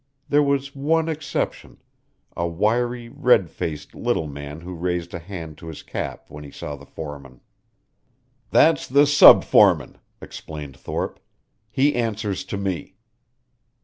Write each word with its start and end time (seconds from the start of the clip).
There 0.27 0.41
was 0.41 0.75
one 0.75 1.07
exception, 1.07 1.77
a 2.35 2.47
wiry, 2.47 3.07
red 3.09 3.51
faced 3.51 3.93
little 3.93 4.25
man 4.25 4.61
who 4.61 4.73
raised 4.73 5.13
a 5.13 5.19
hand 5.19 5.59
to 5.59 5.67
his 5.67 5.83
cap 5.83 6.25
when 6.27 6.43
he 6.43 6.49
saw 6.49 6.75
the 6.75 6.87
foreman. 6.87 7.39
"That's 8.49 8.87
the 8.87 9.05
sub 9.05 9.43
foreman," 9.43 9.99
explained 10.19 10.75
Thorpe. 10.75 11.19
"He 11.69 11.93
answers 11.93 12.43
to 12.45 12.57
me." 12.57 12.95